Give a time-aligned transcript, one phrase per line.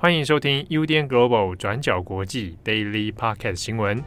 [0.00, 4.00] 欢迎收听 UDN Global 转角国际 Daily Podcast 新闻。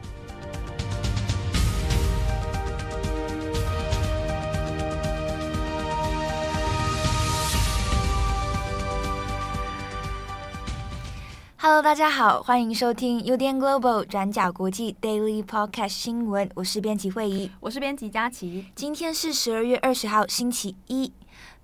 [11.58, 16.48] Hello，大家好，欢迎收听 UDN Global 转角国际 Daily Podcast 新闻。
[16.54, 18.64] 我是编辑慧仪，我是编辑佳琪。
[18.74, 21.12] 今天是十二月二十号，星期一。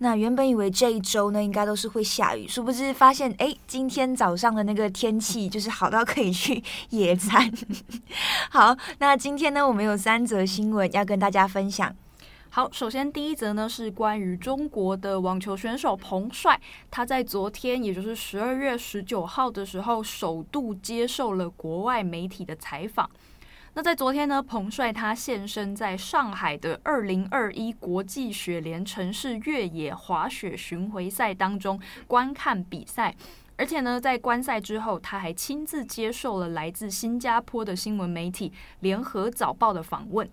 [0.01, 7.53] 那原本以为这一周呢，应该都是会下雨，殊不知发现，哎，今天早上的那个天气就是好到可以去野餐。
[8.51, 11.95] 好，那今天呢，我们有三则新闻要跟大家分享。
[12.51, 16.61] 好，首先第一则呢是关于中国的网球选手彭帅，
[16.91, 23.11] 他在昨天，也就是十二月十九号的时候，首度接受了国外媒体的采访。
[23.79, 33.15] 那在昨天呢，彭帅他现身在上海的二零二一国际雪联城市越野滑雪巡回赛当中观看比赛，
[33.55, 40.29] 而且呢，在观赛之后，他还亲自接受了来自新加坡的新闻媒体联合早报的访问。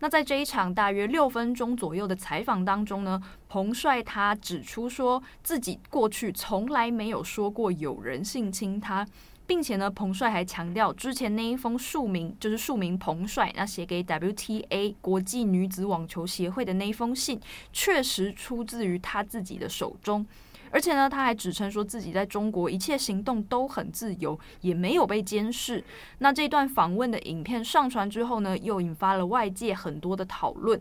[0.00, 9.06] 那在这一场大约六分钟左右的采访当中呢，彭帅他指出说自己过去从来没有说过有人性侵他。
[9.50, 17.40] 并且呢，彭帅还强调，之前那一封署名就是署名彭帅，那写给 WTA 国际女子网球协会的那一封信，
[17.72, 20.24] 确实出自于他自己的手中。
[20.70, 25.84] 而且呢，他还指称说自己在中国一切行动都很自由，也没有被监视。
[26.18, 30.80] 那这段访问的影片上传之后呢，又引发了外界很多的讨论。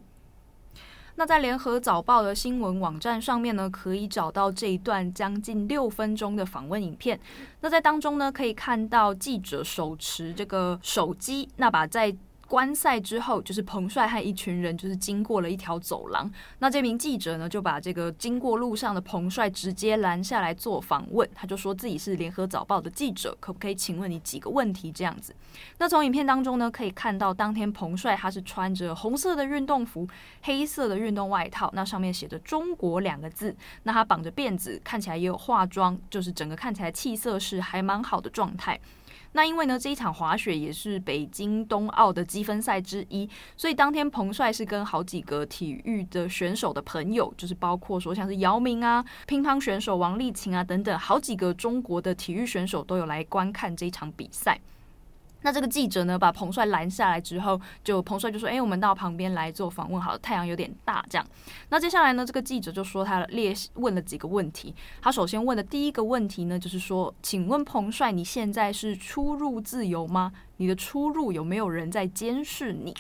[1.20, 7.20] 那在联合早报的新闻网站上面呢，可以找到这一段将近六分钟的访问影片。
[7.60, 12.16] 那在当中呢，可以看到记者手持这个手机，那把在。
[12.50, 16.30] 观赛之后，就是彭帅和一群人就是经过了一条走廊。
[16.58, 21.30] 那这名记者呢，就把这个经过路上的彭帅直接拦下来做访问。
[21.36, 24.92] 他就说自己是联合早报的记者，可不可以请问你几个问题？
[24.92, 25.36] 这样子。
[25.78, 30.08] 那从影片当中呢，可以看到当天彭帅他是穿着红色的运动服，
[30.42, 33.56] 黑色的运动外套，那上面写着“中国”两个字。
[33.84, 38.80] 那他绑着辫子，看起来也有化妆，就是整个看起来气色是还蛮好的状态。
[39.34, 54.60] 那因为呢，这一场滑雪也是北京冬奥的积分赛之一，所以当天彭帅是跟好几个体育的选手的朋友，就是包括说像是姚明啊、乒乓选手王励勤啊等等，好几个中国的体育选手都有来观看这一场比赛。
[55.42, 61.26] 那这个记者呢，把彭帅拦下来之后，就彭帅就说：“哎，我们到旁边来做访问，好，太阳有点大，这样。”
[61.70, 64.74] 那接下来呢，这个记者就说他列问了几个问题。
[65.02, 70.32] 他首先问的第一个问题呢，就是说：“请问彭帅，你现在是出入自由吗？
[70.58, 72.94] 你的出入有没有人在监视你？”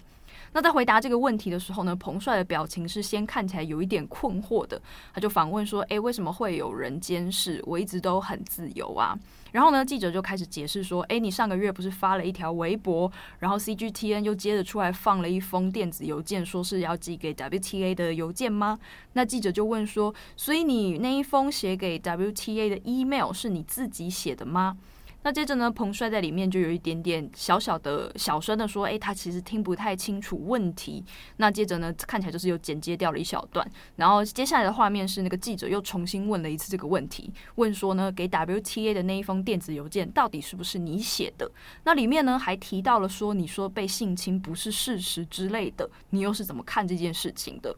[0.53, 4.81] 那在回答这个问题的时候呢，彭帅的表情是先看起来有一点困惑的，
[5.13, 7.61] 他就反问说：“诶，为什么会有人监视？
[7.65, 9.17] 我一直都很自由啊。”
[9.51, 18.77] 然后呢，记者就开始解释说：“诶，你上个月不是发了一条微博，然后 CGTN 又接着出来放了一封电子邮件，说是要寄给 WTA 的邮件吗？”
[19.13, 24.77] 那记者就问说：“所以你那一封写给 WTA 的 email 是你自己写的吗？”
[25.21, 31.03] 那接着呢，彭帅在里面就有一点点小小的小声的说：“诶，他其实听不太清楚问题。”
[31.35, 33.69] 那接着呢，看起来就是有剪接掉了一小段。
[33.97, 41.51] 然后接下来的画面是那个记者又重新问了一次这个问题，问说呢，给 WTA 的那一封电子邮件到底是不是你写的？
[41.83, 47.75] 那里面呢还提到了说，你说被性侵不是事实之类的，你又是怎么看这件事情的？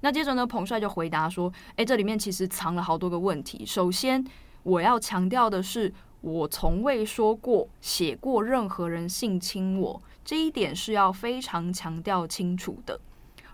[0.00, 3.64] 那接着呢，彭帅就回答说：“诶，这里面其实藏了好多个问题。
[3.64, 4.26] 首先，
[4.64, 12.98] 我要强调的是。”我从未说过、写过任何人性侵我，这一点是要非常强调清楚的。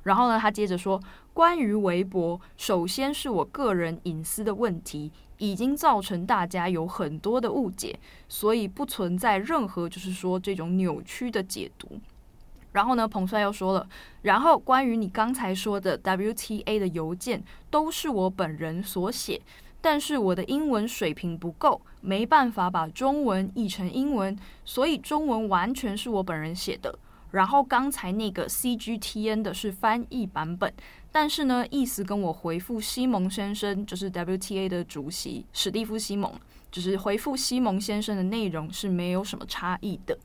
[0.02, 1.02] 然后呢，他接着说，
[1.32, 7.98] 关于微博，首先是我个人隐私的问题，已经造成大家有很多的误解，
[8.28, 11.98] 所以不存在任何就是说这种扭曲的解读。
[12.72, 13.88] 然后呢，彭帅又说了，
[14.22, 19.40] 然后关于你刚才说的 WTA 的邮件，都是我本人所写。
[19.81, 26.98] 但是我的英文水平不够，没办法把中文译成英文，所以中文完全是我本人写的。
[27.30, 30.72] 然后刚才那个 CGTN 的是翻译版本，
[31.13, 36.33] 但是呢，意思跟我回复西蒙先生，就是 WTA 的主席史蒂夫西蒙，
[36.71, 40.19] 就是回复西蒙先生的内容是没有什么差异的。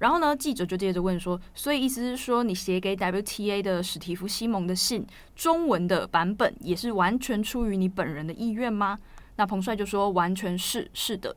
[0.00, 5.06] 然后呢，记者就接着问说：“所以意思是说，你写给 WTA 的史蒂夫·西蒙的信，
[5.36, 8.98] 中文的版本也是完全出于你本人的意愿吗？”
[9.36, 11.36] 那彭帅就说：“完全是，是的。”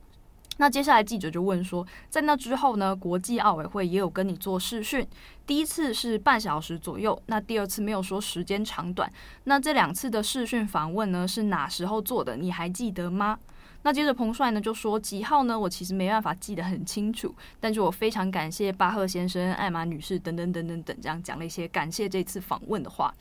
[0.58, 5.06] 那接下来记者就问说：“在那之后呢，国际奥委会也有跟你做视讯，
[5.46, 9.12] 第一次是半小时左右，那第二次没有说时间长短。
[9.44, 12.38] 那这两次的视讯访问呢，是哪时候做的？
[12.38, 13.38] 你还记得吗？”
[13.84, 15.60] 那接着彭帅呢就说几号呢？
[15.60, 23.14] 我其实没办法记得很清楚，但是我非常感谢巴赫先生、艾玛女士等等等等等，这样讲了一些感谢这次访问的话。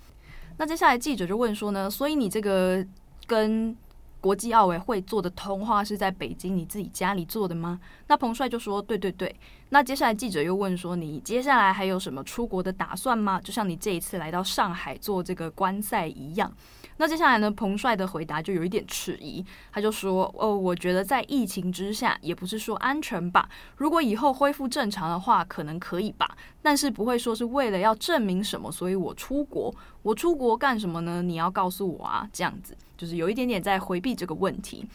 [0.56, 2.85] 那接下来记者就问说呢，所以你这个
[3.26, 3.76] 跟
[4.20, 7.81] 国际奥委会做的通话是在北京你自己家里做的吗？
[8.06, 9.35] 那彭帅就说对对对。
[9.70, 13.41] 那接下来记者又问说，你接下来还有什么出国的打算吗？
[13.41, 16.53] 就像你这一次来到上海做这个观赛一样。
[17.02, 23.49] 那接下来呢，彭帅的回答就有一点迟疑，他就说：“哦，我觉得在疫情之下，也不是说安全吧。
[23.75, 29.75] 如果以后恢复正常的话，可能可以吧，但是不会说是为了要证明什么，所以我出国。
[30.02, 31.20] 我出国干什么呢？
[31.20, 34.87] 你要告诉我啊，这样子就是有一点点在回避这个问题。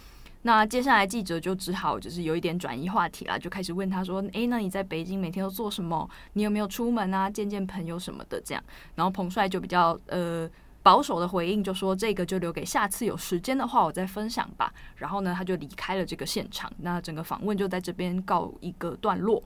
[0.43, 6.09] 那接下来记者就只好就是有一点转移话题了，就开始问他说：诶，那你在北京每天都做什么？
[6.31, 7.29] 你有没有出门啊？
[7.29, 8.41] 见见朋友什么的？
[8.45, 8.63] 这样。
[8.95, 10.49] 然后彭帅就比较呃。”
[10.87, 14.73] 保守的回应就说，这个就留给下次有时间的话我再分享吧。
[14.95, 16.71] 然后呢，他就离开了这个现场。
[16.77, 19.43] 那整个访问就在这边告一个段落。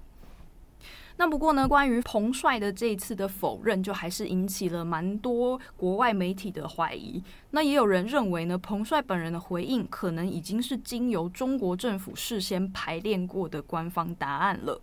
[1.17, 7.23] 那不过呢，关于彭帅的这一次的否认，就还是引起了蛮多国外媒体的怀疑。
[7.49, 14.79] 那也有人认为呢，彭帅本人的回应可能已经是经由中国政府事先排练过的官方答案了。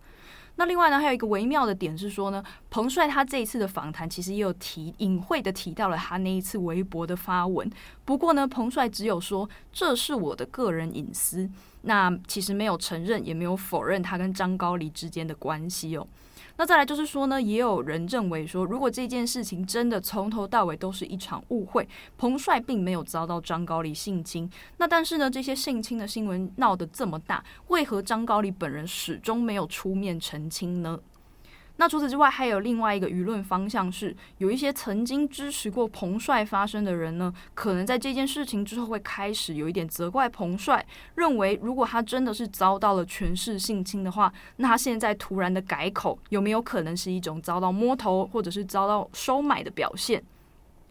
[0.59, 7.71] 那另外呢，还有一个微妙的点是说呢，彭帅他这一次的访谈其实也有提隐晦的提到了他那一次微博的发文。
[8.03, 11.49] 不过呢，彭帅只有说这是我的个人隐私，
[11.83, 16.05] 那其实没有承认也没有否认他跟张高丽之间的关系哦。
[16.59, 30.99] 那再来就是说呢，也有人认为说，如果这件事情真的从头到尾都是一场误会，彭帅并没有遭到张高丽性侵，那但是呢，这些性侵的新闻闹得这么大，为何张高丽本人始终没有出面澄清呢？
[31.79, 40.85] 那除此之外，还有另外一个舆论方向是，有一些曾经支持过彭帅发声的人呢，可能在这件事情之后会开始有一点责怪彭帅，
[41.15, 50.21] 认为如果他真的是遭到了权势性侵的话，那他现在突然的改口，有没有可能是一种遭到摸头或者是遭到收买的表现？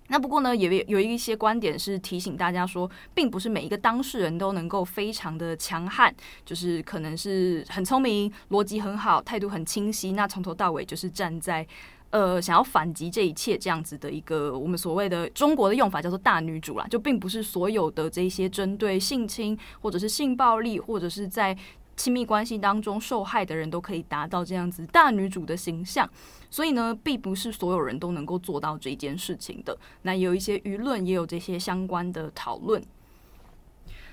[0.09, 6.15] 那不过呢，也有一些观点是提醒大家说，并不是每一个当事人都能够非常的强悍，
[6.45, 11.67] 就是可能是很聪明、逻辑很好、态度很清晰，那从头到尾就是站在
[12.11, 21.55] 呃想要反击这一切这样子的一个我们所谓的中国的用法叫做大女主啦，就并不是所有的这些针对性侵或者是性暴力或者是在
[21.99, 26.09] 亲密关系当中受害的人都可以达到这样子大女主的形象。
[26.49, 29.77] 所以呢，并不是所有人都能够做到这件事情的。
[30.03, 32.83] 那有一些舆论也有这些相关的讨论。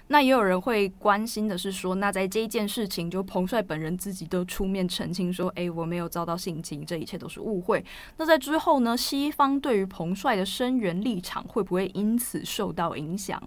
[0.08, 7.84] 那也有人会关心的是说，那在这一件事情，就彭帅本人自己都出面澄清说，诶，我没有遭到性侵，这一切都是误会。
[8.18, 13.42] 那在之后呢，西方对于彭帅的声援立场会不会因此受到影响？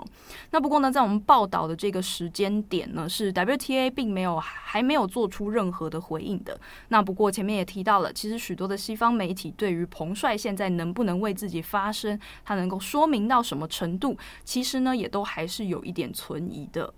[0.50, 6.58] 那不过呢，在我们报道的这个时间点呢，是 WTA 并没有还没有做出任何的回应的。
[6.88, 16.94] 那不过前面也提到了，其实许多的西方媒体对于彭帅现在能不能为自己发声，他能够说明到什么程度，其实呢，也都还是有一点存的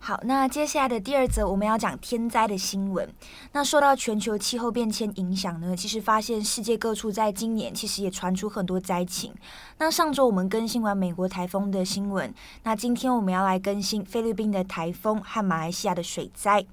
[0.00, 3.12] 好，那接下来的第二则我们要讲天灾的新闻。
[3.50, 9.34] 那受到全球气候变迁影响呢，其实发现世界各处在今年其实也传出很多灾情。
[9.78, 12.32] 那上周我们更新完美国台风的新闻，
[12.62, 16.64] 那今天我们要来更新菲律宾的台风和马来西亚的水灾。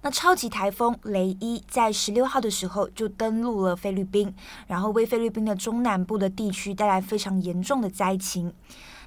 [0.00, 4.34] 那超级台风雷伊在十六号的时候就登陆了菲律宾，
[4.66, 8.52] 然后为菲律宾的中南部的地区带来非常严重的灾情。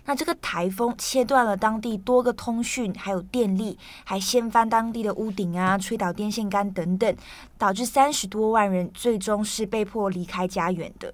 [0.08, 7.14] 那这个台风切断了当地多个通讯，还有电力，还掀翻当地的屋顶啊，吹倒电线杆等等，
[7.58, 11.14] 导致三十多万人最终是被迫离开家园的。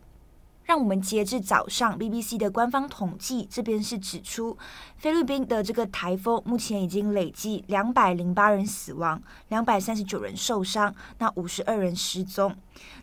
[0.65, 4.55] 让我们截至早上，BBC 的官方统计这边是指出，
[4.95, 12.55] 菲律宾的这个台风目前已经累计两百零八人死亡，两百三十九人受伤，那五十二人失踪。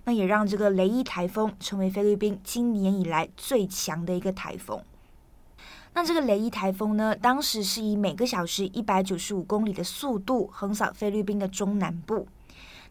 [0.05, 4.81] 那也让这个雷伊台风成为菲律宾今年以来最强的一个台风。
[5.93, 12.27] 那这个雷伊台风呢，当时是以每个小时一百九十五公里的速度横扫菲律宾的中南部。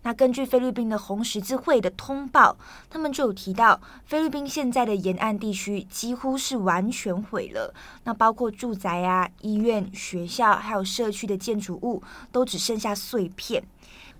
[0.03, 2.57] 那根据菲律宾的红十字会的通报，
[2.89, 7.73] 他们就有提到，菲律宾现在的沿岸地区几乎是完全毁了。
[8.05, 12.01] 那包括住宅啊、医院、学校，还有社区的建筑物，
[12.31, 13.61] 都只剩下碎片。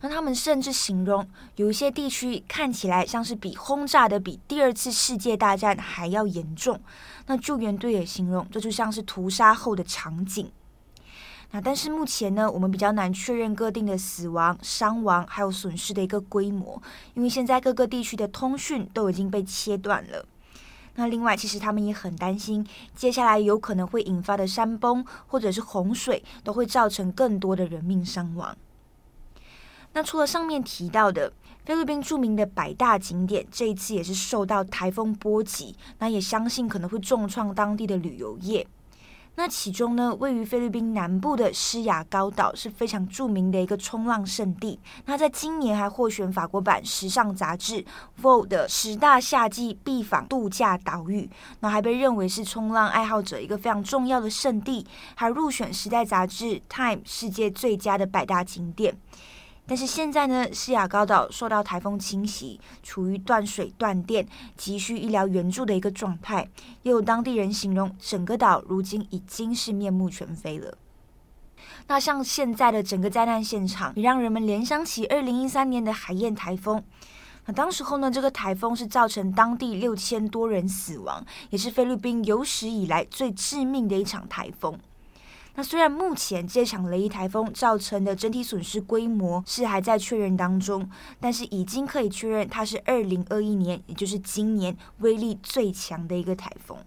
[0.01, 6.79] 那他们甚至形容，有一些地区看起来像是比轰炸的比第二次世界大战还要严重。
[7.27, 10.49] 那救援队也形容，这就像是屠杀后的场景。
[11.51, 16.81] 那但是目前呢，我们比较难确认各地的死亡、伤亡还有损失的一个规模，
[17.15, 20.25] 因为现在各个地区的通讯都已经被切断了。
[20.95, 22.65] 那另外，其实他们也很担心，
[22.95, 28.55] 接下来有可能会引发的山崩或者是洪水，都会造成更多的人命伤亡。
[29.99, 31.29] 那除了上面提到的
[31.65, 38.65] 菲律宾著名的百大景点，这一次也是受到台风波及，那也相信可能会重创当地的旅游业。
[39.35, 44.79] 那其中呢，位于菲律宾南部的施雅高岛是非常著名的一个冲浪圣地。
[45.03, 47.83] 那在今年还获选法国版时尚杂志
[48.21, 51.29] 《Vogue》的十大夏季必访度假岛屿，
[51.59, 58.97] 那还被认为是冲浪爱好者一个非常重要的圣地，还入选《时代》杂志《Time》世界最佳的百大景点。
[59.69, 66.49] 但是现在呢，西雅高岛受到台风侵袭，处于断水断电、急需医疗援助的一个状态。
[66.81, 70.75] 也有当地人形容，整个岛如今已经是面目全非了。
[71.85, 76.83] 那像现在的整个灾难现场，也让人们联想起二零一三年的海燕台风。
[77.45, 84.79] 那当时候呢，这个台风是造成当地六千多人死亡，也是菲律宾有史以来最致命的一场台风。
[85.55, 90.89] 那虽然目前这场雷伊台风造成的整体损失规模是还在确认当中，
[91.19, 96.77] 但是已经可以确认它是二零二一年，也就是今年威力最强的一个台风。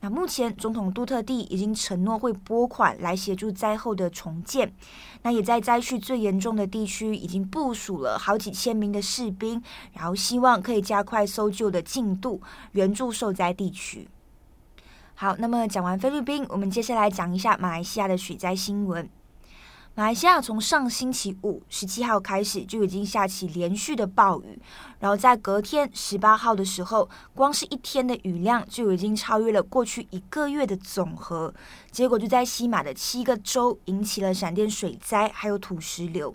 [0.00, 4.72] 那目前总统杜特地已经承诺会拨款来协助灾后的重建，
[5.22, 9.60] 那也在灾区最严重的地区已经部署了好几千名的士兵，
[9.92, 12.40] 然后希望可以加快搜救的进度，
[12.72, 14.08] 援助受灾地区。
[15.20, 19.10] 好，那么讲完菲律宾，我们接下来讲一下马来西亚的水灾新闻。
[19.96, 24.56] 马来西亚从上星期五十七号开始就已经下起连续的暴雨，
[25.00, 31.52] 然后在隔天十八号的时候，光是一天的雨量就已经超越了过去一个月的总和。
[31.90, 36.32] 结果就在西马的七个州引起了闪电水灾，还有土石流。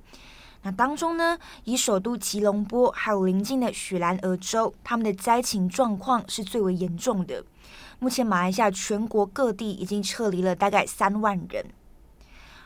[0.64, 7.46] 那当中呢，以首都吉隆坡还有邻近的雪兰莪州，他们的灾情状况是最为严重的。
[8.00, 11.66] 目前，马来西亚全国各地已经撤离了大概三万人。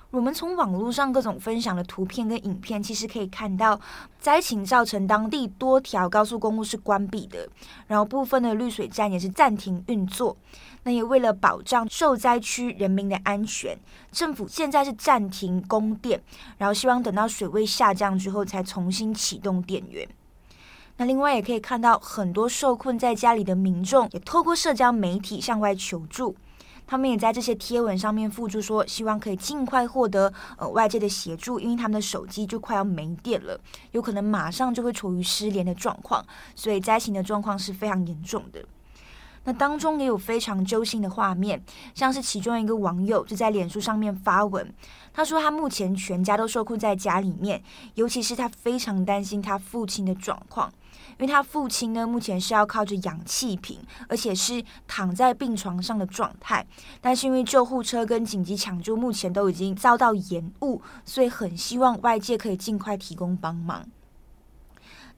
[0.10, 3.77] 我们从网络上各种分享的图片跟影片，其实可以看到，
[4.17, 7.48] 灾情造成当地多条高速公路是关闭的，
[7.88, 10.38] 然后部分的滤水站也是暂停运作。
[10.84, 13.77] 那也为了保障受灾区人民的安全，
[14.10, 16.24] 政府现在是暂停供电，
[16.57, 20.07] 然后希望等到水位下降之后才重新启动电源。
[20.98, 26.36] 那另外也可以看到，很多受困在家里的民众也透过社交媒体向外求助。
[26.88, 33.60] 他们也在这些贴文上面附注说，希望可以尽快获得呃外界的协助，因为他们的手机就快要没电了，
[33.92, 36.25] 有可能马上就会处于失联的状况，
[36.56, 38.63] 所以灾情的状况是非常严重的。
[39.44, 41.62] 那当中也有非常揪心的画面，
[41.94, 44.74] 像是其中一个网友就在脸书上面发文，
[45.13, 47.62] 他说他目前全家都受困在家里面，
[47.96, 50.72] 尤其是他非常担心他父亲的状况。
[51.19, 56.65] 因为他父亲呢，目前是要靠着氧气瓶，而且是躺在病床上的状态。
[57.01, 63.86] 但是因为救护车跟紧急抢救目前都已经遭到延误，所以很希望外界可以尽快提供帮忙。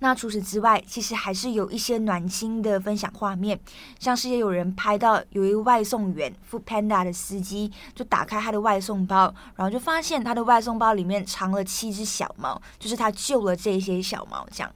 [0.02, 3.60] 那除此之外，其实还是有一些暖心的分享画面，
[4.00, 14.72] 像是也有人拍到有一位外送员 Food Panda 的司机，就打开他的外送包，然后就发现他的外送包里面藏了七只小猫，就是他救了这些小猫这样。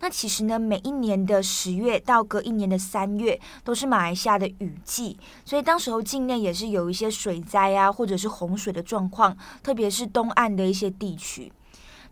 [0.00, 11.52] 那其实呢，每一年的十月到隔一年的三月都是马来西亚的雨季，所以当时候境内也是有一些水灾啊，或者是洪水的状况，特别是东岸的一些地区。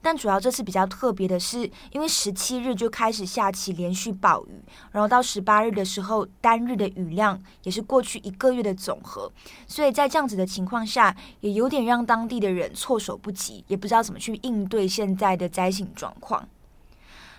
[0.00, 4.62] 但主要这次比较特别的是，因为十七日就开始下起连续暴雨，
[4.92, 9.32] 然后到十八日的时候，单日的雨量也是过去一个月的总和，
[9.66, 16.46] 所以在这样子的情况下，也有点让当地的人措手不及，也不知道怎么去应对现在的灾情状况。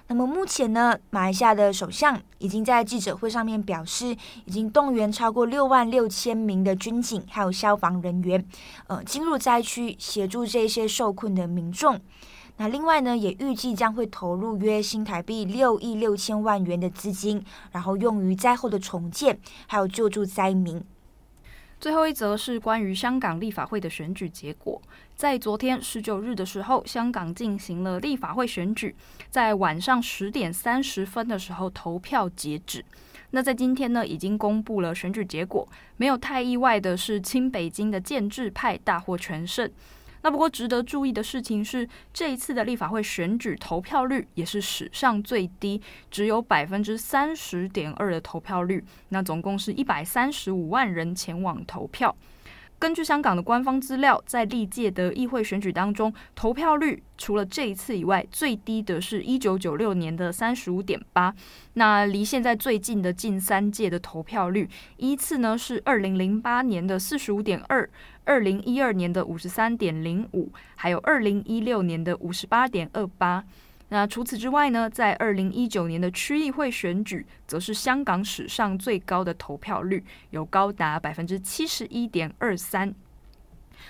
[0.08, 8.46] 那么目前呢，马来西亚的首相已经在记者会上面表示，已经动员超过六万六千名的军警还有消防人员，
[8.86, 12.00] 呃，进入灾区协助这些受困的民众。
[12.58, 20.82] 那另外呢，也预计将会投入约新台币六亿六千万元的资金，然后用于灾后的重建，还有救助灾民。
[21.80, 24.82] 最后一则是关于香港立法会的选举结果。
[25.16, 28.96] 在昨天十九日的时候，香港进行了立法会选举，
[29.30, 32.84] 在晚上十点三十分的时候投票截止。
[33.32, 35.68] 那在今天呢，已经公布了选举结果，
[35.98, 39.70] 没有太意外的是，清北京的建制派大获全胜。
[40.26, 45.80] 那不过值得注意的事情是，这一次的立法会选举投票率也是史上最低，
[46.10, 48.84] 只有百分之三十点二的投票率。
[49.10, 52.16] 那总共是一百三十五万人前往投票。
[52.80, 61.34] 根据香港的官方资料，在历届的议会选举当中，投票率除了这一次以外，最低的是一九九六年的三十五点八。
[61.74, 64.68] 那离现在最近的近三届的投票率，
[64.98, 67.90] 依次呢是二零零八年的四十五点二，
[68.26, 73.44] 二零一二年的五十三点零五，还有二零一六年的五十八点二八。
[73.90, 82.94] 那除此之外呢，在二零一九年的区议会选举，则是香港史上最高的投票率，有高达百分之七十一点二三。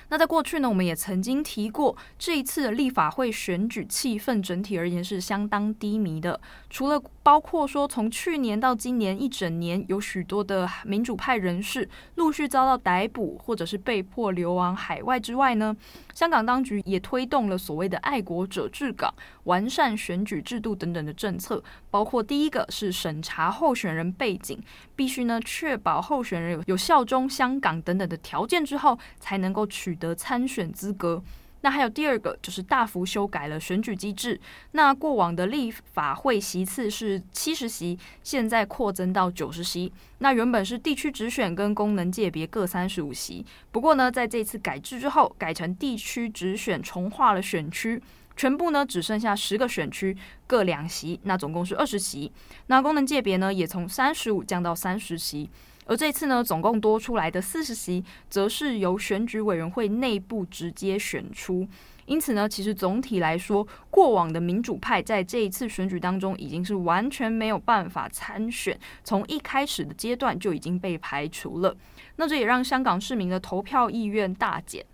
[0.09, 6.39] 那在过去呢，我们也曾经提过，这一次的立法会选举气氛整体而言是相当低迷的。
[6.69, 15.75] 除了包括说从去年到今年一整年，有许多的民主派人士陆续遭到逮捕，或者是被迫流亡海外之外呢，
[16.15, 24.57] 香港当局也推动了所谓的爱国者治港、完善选举制度等等的政策，包括第一个是审查候选人背景，
[24.95, 31.22] 必须呢确保候选人有有效忠香港等等的条件之后，才能够取得参选资格。
[31.65, 34.39] 那还有第二个，就是大幅修改了选举机制。
[34.74, 39.91] 那过往的立法会席次是七十席，现在扩增到九十席。
[40.19, 48.00] 那原本是地区直选跟功能界别各三十五席，不过呢，在这次改制之后，改成地区直选重划了选区，
[48.38, 52.31] 全部呢只剩下十个选区各两席，那总共是二十席。
[52.67, 55.50] 那功能界别呢，也从三十五降到三十席。
[55.85, 61.67] 而这次呢，总共多出来的四十席，则是由选举委员会内部直接选出。
[62.05, 71.75] 因此呢，其实总体来说，过往的民主派在这一次选举当中，已经是完全没有办法参选，从一开始的阶段就已经被排除了。
[72.17, 74.85] 那这也让香港市民的投票意愿大减。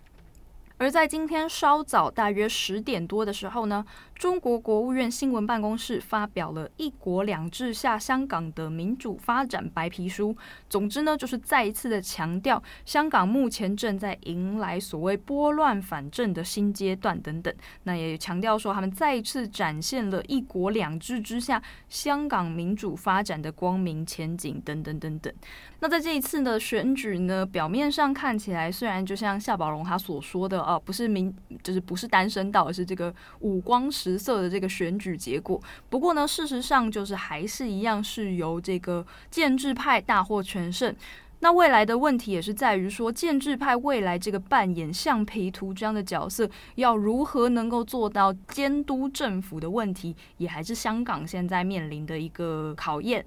[0.78, 3.84] 而在今天稍早，大约十点多的时候呢，
[4.22, 10.36] 中国国务院新闻办公室发表了“一国两制下香港的民主发展白皮书”。
[10.70, 17.52] 总之呢，就是再一次的强调，香港目前正在迎来所谓拨乱反正的新阶段等等。
[17.82, 25.34] 那也强调说，他们再一次展现了一国两制之下香港民主发展的光明前景等等等等。
[25.80, 30.62] 那在这一次的选举呢，表面上看起来，虽然就像夏宝龙他所说的。
[30.62, 35.60] 哦，不是民，就是不是单身道，而是这个五光十色的这个选举结果。
[35.88, 40.94] 不过呢，事实上就是还是一样是由这个建制派大获全胜。
[41.40, 53.26] 那未来的问题也是在于说，建制派未来这个扮演橡皮图章的角色，要如何能够做到监督政府的问题，也还是香港现在面临的一个考验。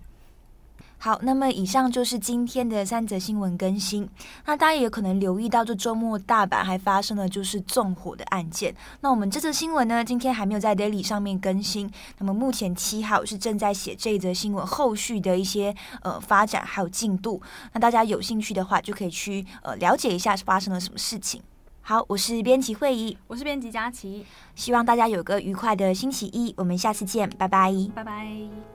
[0.98, 4.10] 好，那么以上就是今天的三则新闻更新。
[4.46, 8.74] 那大家也有可能留意到，这周末大阪还发生了就是纵火的案件。
[9.02, 11.92] 那我们这则新闻呢，今天还没有在 Daily 上面更新。
[12.18, 17.40] 那么目前七号是正在写这则新闻后续的一些呃发展还有进度。
[17.74, 21.40] 那大家有兴趣的话，就可以去呃了解一下发生了什么事情。
[21.82, 26.52] 好，我是编辑会议，我是编辑佳琪，希望大家有个愉快的星期一。
[26.58, 28.75] 我们下次见，拜拜，拜拜。